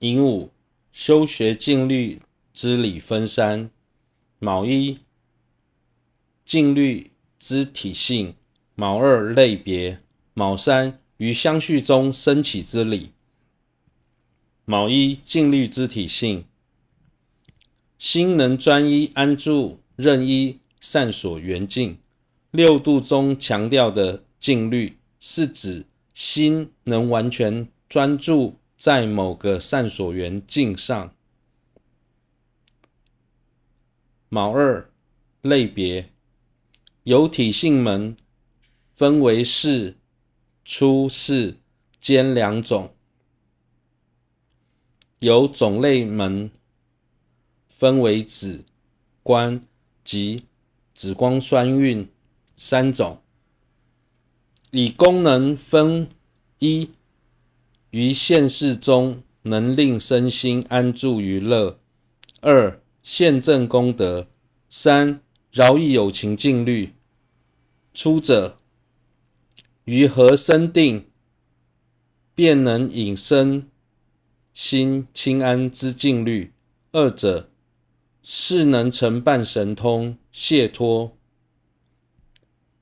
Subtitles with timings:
[0.00, 0.50] 寅午，
[0.92, 2.20] 修学静虑
[2.52, 3.70] 之理分三：
[4.38, 4.98] 卯一，
[6.44, 8.34] 静虑之体性；
[8.74, 9.98] 卯二，类别；
[10.34, 13.12] 卯三，于相续中生起之理。
[14.64, 16.44] 卯一，静虑之体性。
[17.98, 21.98] 心能专一安住，任一善所缘境。
[22.50, 31.14] 六度中强调的静律，是指心能完全专注在某个善所缘境上。
[34.28, 34.90] 卯二，
[35.40, 36.10] 类别，
[37.04, 38.14] 有体性门，
[38.92, 39.96] 分为释、
[40.66, 41.56] 出、世
[41.98, 42.90] 间两种；
[45.20, 46.50] 有种类门。
[47.70, 48.66] 分为子、
[49.22, 49.62] 官
[50.04, 50.44] 及
[50.92, 52.06] 子光双运
[52.54, 53.22] 三种，
[54.72, 56.10] 以功能分
[56.58, 56.90] 一
[57.94, 61.78] 于现世中能令身心安住于乐；
[62.40, 64.26] 二现正功德；
[64.68, 65.20] 三
[65.52, 66.92] 饶益有情静虑。
[67.94, 68.58] 出者
[69.84, 71.06] 于何生定，
[72.34, 73.70] 便能引身
[74.52, 76.50] 心清安之境律；
[76.90, 77.48] 二者。
[78.26, 81.14] 是能成办神通、解脱、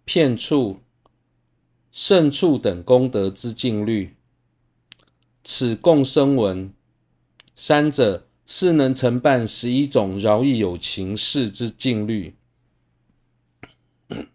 [0.05, 0.79] 遍处、
[1.91, 4.15] 胜处等功德之境律，
[5.45, 6.73] 此共生文。
[7.55, 12.35] 三者是能承办十一种饶益有情事之静虑。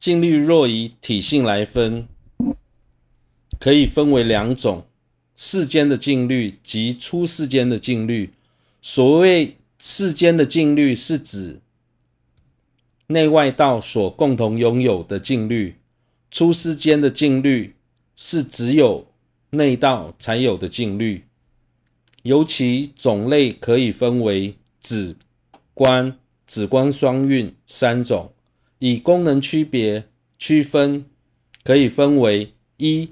[0.00, 2.08] 静虑若以体性来分，
[3.58, 4.86] 可以分为两种：
[5.36, 8.32] 世间的静虑及出世间的静虑。
[8.82, 11.60] 所谓世间的静虑，是指
[13.06, 15.76] 内外道所共同拥有的静虑；
[16.30, 17.73] 出世间的静虑，
[18.16, 19.06] 是只有
[19.50, 21.24] 内道才有的静律。
[22.22, 25.16] 尤其种类可以分为止、
[25.74, 28.32] 观、止观双运三种，
[28.78, 30.08] 以功能区别
[30.38, 31.04] 区分，
[31.62, 33.10] 可以分为一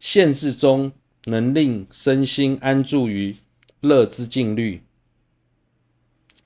[0.00, 0.92] 现世中
[1.26, 3.36] 能令身心安住于
[3.80, 4.82] 乐之静虑。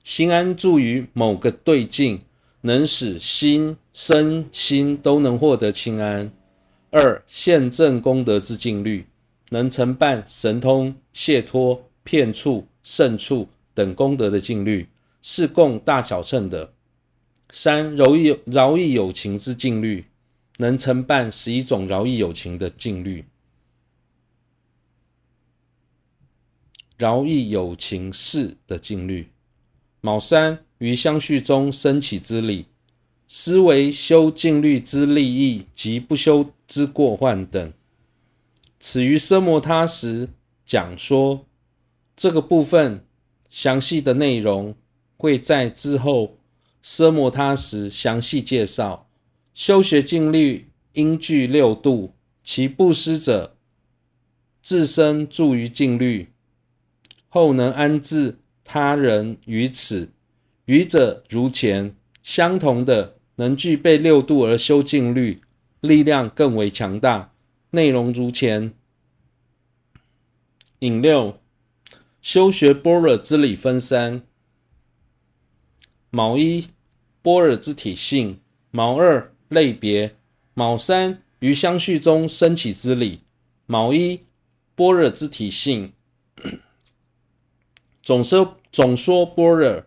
[0.03, 2.21] 心安住于某个对境，
[2.61, 6.31] 能使心身心都能获得清安。
[6.91, 9.05] 二现证功德之静虑，
[9.49, 14.87] 能承办神通、解脱、骗处、胜处等功德的静虑，
[15.21, 16.73] 是共大小乘的。
[17.51, 20.05] 三饶益饶益有情之静虑，
[20.57, 23.25] 能承办十一种饶益有情的静虑。
[26.97, 29.29] 饶益有情事的静虑。
[30.01, 32.65] 卯三于相续中升起之理，
[33.27, 37.73] 思维修静虑之利益及不修之过患等。
[38.79, 40.29] 此于奢摩他时
[40.65, 41.45] 讲说，
[42.15, 43.03] 这个部分
[43.49, 44.73] 详细的内容
[45.17, 46.37] 会在之后
[46.81, 49.09] 奢摩他时详细介绍。
[49.53, 53.57] 修学静虑应具六度，其布施者
[54.61, 56.29] 自身住于静律，
[57.27, 58.37] 后能安置。
[58.71, 60.11] 他人于此，
[60.65, 65.41] 愚者如前，相同的能具备六度而修静律，
[65.81, 67.33] 力量更为强大。
[67.71, 68.73] 内容如前。
[70.79, 71.39] 引六，
[72.21, 74.23] 修学般若之理分三：
[76.09, 76.69] 毛一，
[77.21, 78.39] 般若之体性；
[78.71, 80.11] 毛二，类别；
[80.53, 83.21] 毛三，于相续中生起之理。
[83.65, 84.25] 毛一，
[84.75, 85.93] 般若之体性，
[88.03, 88.55] 总说。
[88.71, 89.83] 总说般若，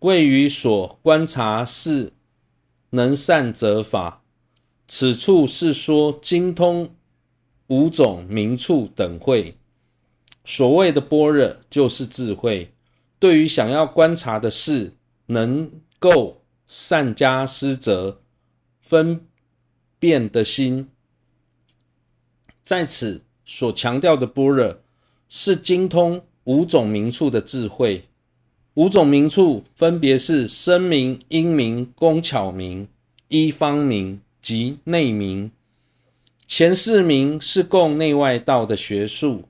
[0.00, 2.12] 谓于所观察事
[2.90, 4.23] 能善则法。
[4.86, 6.94] 此处是说精通
[7.68, 9.56] 五种名处等会。
[10.44, 12.72] 所谓的般若，就是智慧。
[13.18, 14.92] 对于想要观察的事，
[15.26, 18.20] 能够善加施责、
[18.80, 19.26] 分
[19.98, 20.88] 辨的心。
[22.62, 24.80] 在此所强调的般若，
[25.28, 26.22] 是精通。
[26.46, 28.04] 五种名处的智慧，
[28.74, 32.86] 五种名处分别是声明、音名、工巧名、
[33.28, 35.50] 医方名及内明。
[36.46, 39.48] 前四明是共内外道的学术，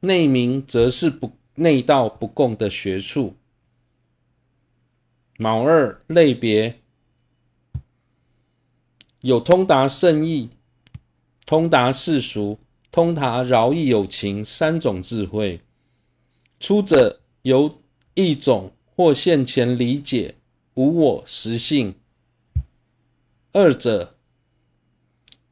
[0.00, 3.36] 内明则是不内道不共的学术。
[5.38, 6.80] 卯二类别，
[9.22, 10.50] 有通达圣意、
[11.46, 12.58] 通达世俗、
[12.92, 15.62] 通达饶益有情三种智慧。
[16.58, 17.80] 出者由
[18.12, 20.34] 一种或现前理解
[20.74, 21.94] 无我实性；
[23.52, 24.16] 二者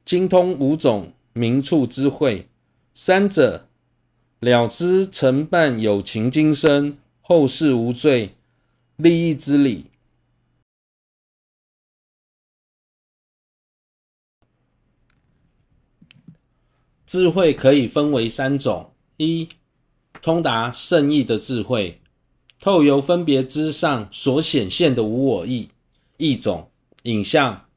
[0.04, 2.46] 精通五种名处之慧；
[2.94, 3.68] 三者
[4.38, 8.36] 了知承办有情今生，后世无罪，
[8.94, 9.86] 利益之理。
[17.04, 19.48] 智慧可以分为三种：一、
[20.22, 22.00] 通达圣意的智慧，
[22.60, 25.70] 透由分别之上所显现的无我意；
[26.18, 26.70] 一种
[27.02, 27.67] 影像，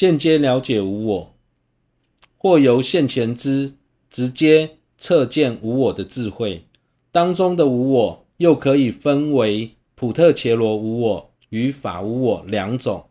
[0.00, 1.34] 间接了解无我，
[2.38, 3.74] 或由现前知
[4.08, 6.64] 直接测见无我的智慧。
[7.10, 13.10] 当中的无我又可以分为普特伽罗无我与法无我两种。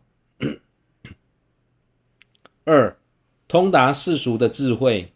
[2.64, 2.98] 二、
[3.46, 5.12] 通达世俗的智慧。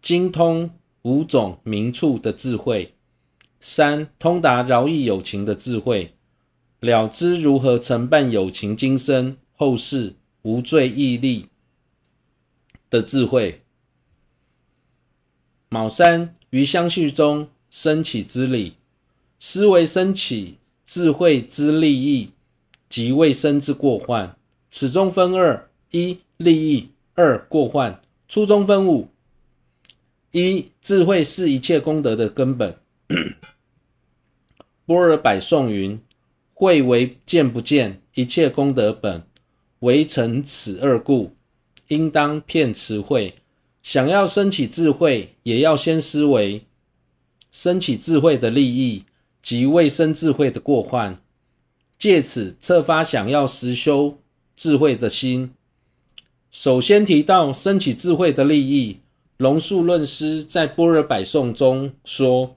[0.00, 0.70] 精通
[1.02, 2.94] 五种名处的智慧，
[3.58, 6.14] 三通达饶益有情的智慧，
[6.78, 10.14] 了知如何承办有情今生后世
[10.46, 11.48] 无罪义利
[12.88, 13.62] 的智慧。
[15.68, 18.76] 卯三于相续中生起之理，
[19.40, 22.30] 思维升起智慧之利益
[22.88, 24.38] 及未生之过患。
[24.70, 28.00] 此中分二：一利益，二过患。
[28.28, 29.08] 初中分五。
[30.30, 32.78] 一智慧是一切功德的根本。
[34.84, 36.00] 般若百颂云
[36.54, 39.26] ：“慧为见不见，一切功德本。
[39.80, 41.32] 唯成此二故，
[41.88, 43.36] 应当遍持慧。
[43.82, 46.64] 想要生起智慧，也要先思维
[47.50, 49.04] 生起智慧的利益
[49.40, 51.20] 及未生智慧的过患，
[51.96, 54.18] 借此策发想要实修
[54.56, 55.52] 智慧的心。
[56.50, 59.00] 首先提到生起智慧的利益。”
[59.38, 62.56] 龙树论师在《般若百颂》中说：“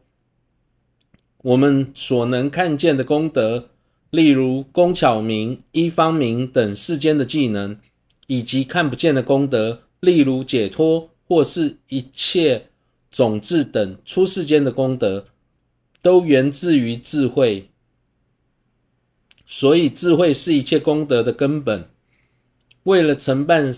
[1.44, 3.72] 我们所能看见的功德，
[4.10, 7.80] 例如工巧明、医方明等世间的技能，
[8.28, 12.70] 以及看不见的功德，例如解脱或是一切
[13.12, 15.28] 种智等出世间的功德，
[16.02, 17.70] 都源自于智慧。
[19.46, 21.90] 所以，智慧是一切功德的根本。
[22.84, 23.74] 为了承办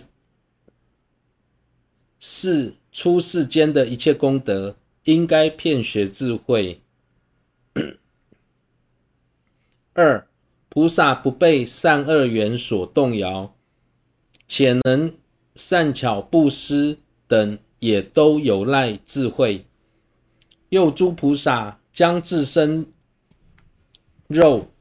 [2.20, 4.76] 事。”出世间的一切功德，
[5.06, 6.81] 应该遍学智慧。
[9.94, 10.28] 二、
[10.70, 13.56] 菩萨不被善恶缘所动摇，
[14.48, 15.14] 且能
[15.56, 19.66] 善巧布施等，也都有赖智慧。
[20.70, 22.88] 又诸菩萨将自身
[24.28, 24.72] 肉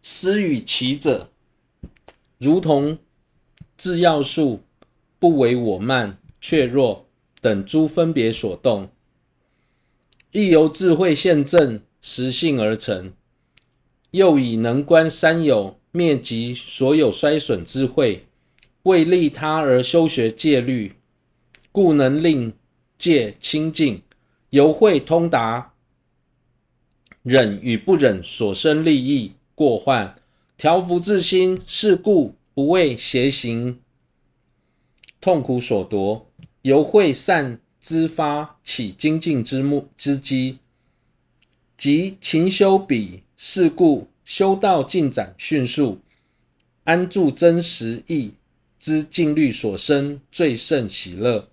[0.00, 1.30] 施与其者，
[2.38, 2.98] 如同
[3.76, 4.62] 制药树，
[5.18, 6.18] 不为我慢。
[6.38, 7.08] 怯弱
[7.40, 8.88] 等诸分别所动，
[10.30, 13.12] 亦由智慧现证实性而成。
[14.16, 18.24] 又以能观三有灭及所有衰损之慧，
[18.84, 20.94] 为利他而修学戒律，
[21.70, 22.54] 故能令
[22.96, 24.02] 戒清净。
[24.48, 25.74] 由慧通达
[27.22, 30.16] 忍与不忍所生利益过患，
[30.56, 33.80] 调伏自心，是故不为邪行
[35.20, 36.26] 痛苦所夺。
[36.62, 40.60] 由慧善知发起精进之目之机，
[41.76, 46.00] 即勤修彼，是故修道进展迅速，
[46.84, 48.32] 安住真实义
[48.78, 51.48] 之静虑所生最胜喜乐，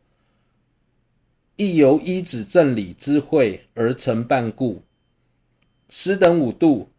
[1.58, 4.84] 亦由一子正理之慧而成办故。
[5.90, 6.90] 十等五度，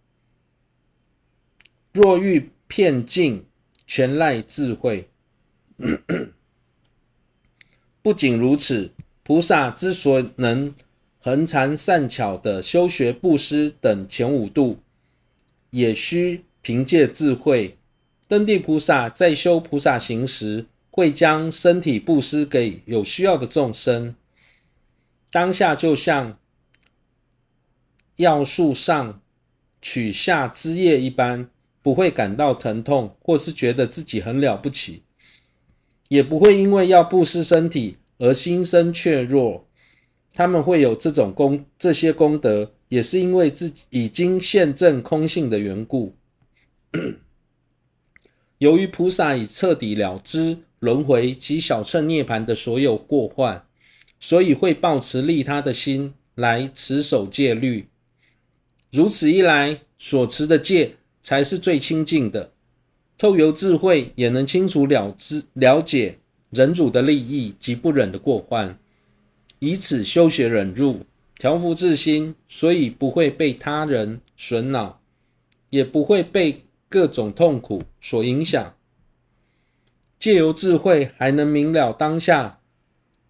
[1.92, 3.46] 若欲遍尽，
[3.86, 5.08] 全赖智慧。
[8.02, 10.74] 不仅如此，菩萨之所能
[11.24, 14.80] 恒常善巧的修学布施等前五度，
[15.70, 17.78] 也需凭借智慧。
[18.28, 24.14] 登地菩萨在修菩萨行时，会将身体布施给有需要的众生，
[25.32, 26.38] 当下就像
[28.16, 29.22] 药树上
[29.80, 31.48] 取下枝叶一般，
[31.80, 35.04] 不会感到疼痛，或是觉得自己很了不起。
[36.08, 39.66] 也不会因为要布施身体而心生怯弱，
[40.34, 46.16] 他们会有这种功，这些功德，也是因为自己已经现证空性的缘故。
[48.58, 53.64] 由于菩萨已彻底了知轮回及小乘涅槃的所有过患，
[54.18, 57.88] 所以会抱持利他的心来持守戒律。
[58.90, 62.52] 如此一来，所持的戒才是最清净的。
[63.16, 66.18] 透由智慧，也能清楚了知了解
[66.50, 68.78] 忍辱的利益及不忍的过患，
[69.64, 71.06] 以此修学忍辱，
[71.38, 75.00] 调伏自心，所以不会被他人损恼，
[75.70, 78.74] 也不会被各种痛苦所影响。
[80.18, 82.60] 借由智慧，还能明了当下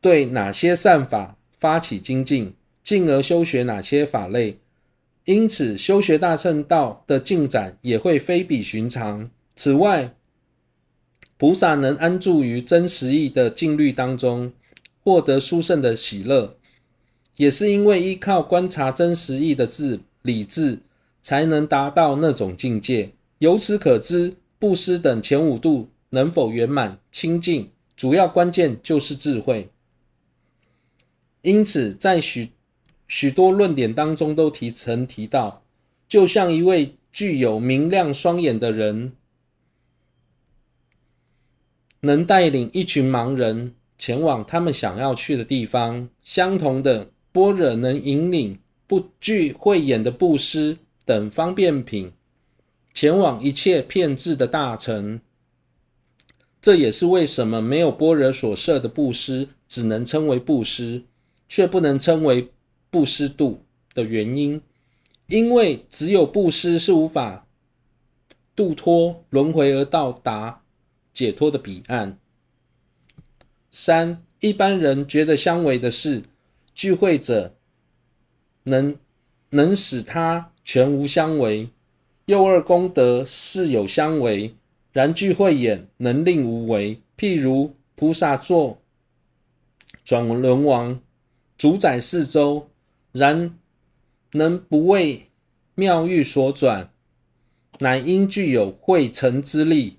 [0.01, 4.59] 对哪些善法发起精进，进而修学哪些法类。
[5.27, 9.31] 因此，修学大乘道的进展也会非比寻常。
[9.55, 10.17] 此外，
[11.37, 14.53] 菩萨能安住于真实义的静虑当中，
[15.05, 16.57] 获得殊胜的喜乐，
[17.37, 20.79] 也是因为依靠观察真实义的智理智，
[21.21, 23.13] 才能达到那种境界。
[23.39, 29.69] 由此可知，布施等前五度能否圆满清净，主要关键就是智慧。
[31.43, 32.53] 因此，在许
[33.07, 35.63] 许多论点当中都提曾提到，
[36.09, 39.13] 就像一位具有明亮双眼的人，
[42.01, 46.09] 能带领一群盲人前往他们想要去的地方。
[46.23, 52.13] 相同的，般若能引领不具慧眼的布施等方便品
[52.93, 55.21] 前往一切骗智的大乘。
[56.61, 61.03] 这也是为什么没有般若所设的布施，只能称为布施，
[61.49, 62.51] 却不能称为。
[62.91, 64.63] 布施度的原因，
[65.27, 67.45] 因为只有布施是无法
[68.55, 70.63] 度脱轮回而到达
[71.13, 72.21] 解脱的彼岸。
[73.77, 76.23] 三，一般人觉得相违的是，
[76.77, 77.57] 聚会者
[78.63, 78.97] 能
[79.51, 81.71] 能使他全无相违；
[82.27, 84.55] 又二功德是有相违，
[84.93, 87.01] 然聚会眼能令无违。
[87.19, 88.81] 譬如菩萨作
[90.05, 91.01] 转轮王，
[91.59, 92.71] 主宰四周。
[93.11, 93.57] 然
[94.33, 95.29] 能不为
[95.77, 96.91] 妙欲所转，
[97.79, 99.99] 乃因具有慧成之力。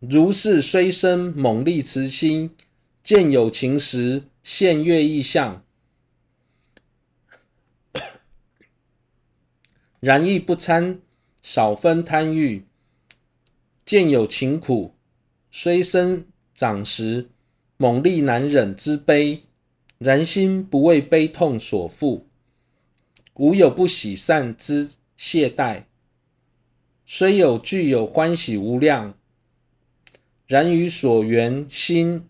[0.00, 2.54] 如是虽生猛力慈心，
[3.02, 5.64] 见有情时现乐意相，
[10.00, 11.00] 然亦不参
[11.42, 12.64] 少分贪欲。
[13.84, 14.94] 见有情苦，
[15.50, 17.30] 虽生长时
[17.76, 19.42] 猛力难忍之悲。
[19.98, 22.24] 然心不为悲痛所缚，
[23.32, 25.84] 无有不喜善之懈怠，
[27.06, 29.16] 虽有具有欢喜无量，
[30.46, 32.24] 然于所缘心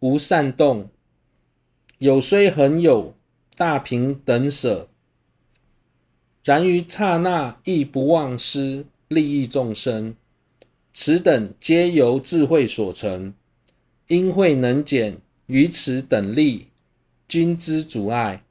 [0.00, 0.88] 无善动，
[1.98, 3.14] 有虽恒有
[3.56, 4.88] 大平等舍，
[6.42, 10.16] 然于刹那亦不忘失利益众生。
[10.92, 13.34] 此等皆由智慧所成，
[14.06, 16.68] 因慧能减于此等利。
[17.26, 18.44] 均之阻碍，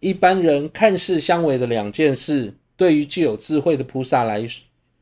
[0.00, 4.48] 一般人看似相违的两件事，对于具有智慧的菩萨来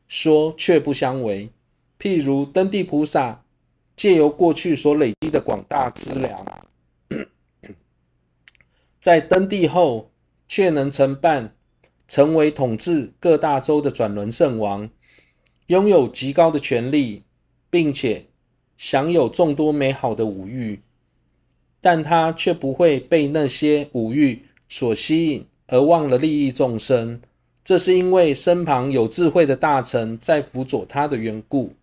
[0.07, 1.49] 说却不相违。
[1.99, 3.43] 譬如登地菩萨，
[3.95, 6.45] 借由过去所累积的广大资粮，
[8.99, 10.09] 在登地后
[10.47, 11.53] 却能承办
[12.07, 14.89] 成为统治各大洲的转轮圣王，
[15.67, 17.23] 拥有极高的权力，
[17.69, 18.27] 并且
[18.77, 20.81] 享有众多美好的五欲。
[21.81, 27.21] 但他却不会被那些五欲所吸引，而忘了利益众生。
[27.63, 31.73] 这是因为身旁有智慧的大臣在辅佐他的缘故。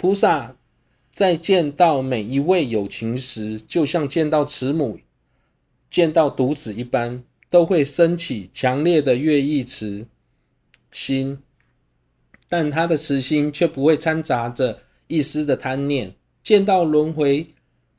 [0.00, 0.56] 菩萨
[1.12, 4.98] 在见到每一位有情时，就像见到慈母
[5.90, 10.06] 见到独子一般，都会升起强烈的乐意慈
[10.90, 11.40] 心。
[12.48, 16.14] 但他的慈心却不会掺杂着一丝的贪念。
[16.42, 17.48] 见到轮回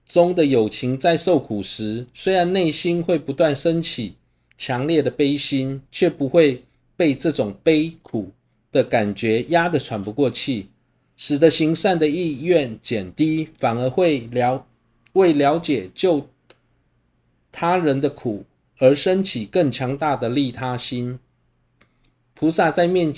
[0.03, 4.15] 中的有情在受苦时，虽然内心会不断升起
[4.57, 6.63] 强烈的悲心，却不会
[6.97, 8.31] 被这种悲苦
[8.71, 10.69] 的感觉压得喘不过气，
[11.23, 14.65] 使得行善的意愿减低，反而会了
[15.13, 16.27] 为了解救
[17.51, 18.43] 他人的苦
[18.79, 21.19] 而升起更强大的利他心。
[22.33, 23.13] 菩萨在面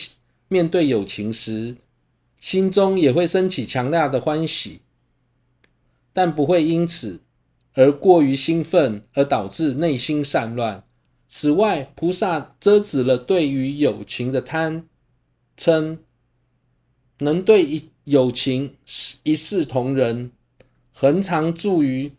[0.50, 1.78] 面对友情时，
[2.42, 4.82] 心中也会升起强大的欢喜。
[6.12, 7.22] 但不会因此
[7.74, 10.84] 而过于兴奋，而导致内心散乱。
[11.30, 14.86] 此外，菩萨遮止了对于友情的贪
[15.58, 16.00] 嗔，
[17.20, 18.76] 能对一友情
[19.24, 20.32] 一视同仁，
[20.92, 22.12] 恒常住于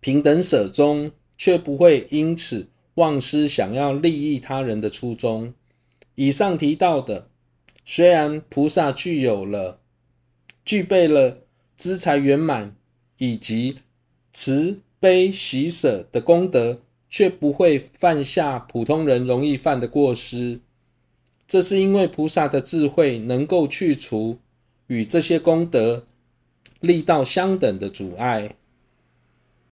[0.00, 5.54] 平等舍中，却不会因此忘失想要利益他人的初衷。
[6.14, 7.28] 以上提到的，
[7.84, 9.80] 虽然菩萨具有了
[10.64, 11.42] 具备了。
[11.78, 12.74] 资财圆满
[13.18, 13.80] 以及
[14.32, 16.80] 慈悲喜舍的功德，
[17.10, 20.60] 却不会犯下普通人容易犯的过失。
[21.48, 24.38] 这是因为菩萨的智慧能够去除
[24.88, 26.06] 与这些功德
[26.80, 28.56] 力道相等的阻碍。